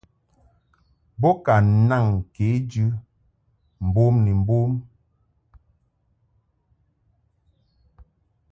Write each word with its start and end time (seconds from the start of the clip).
Bo 1.19 1.29
ka 1.45 1.55
naŋ 1.87 2.05
kejɨ 2.35 2.85
mbom 3.87 4.15
ni 4.25 4.31
mbom. 4.41 4.71